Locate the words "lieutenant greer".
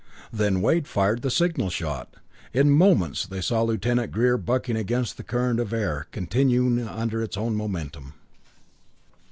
3.61-4.35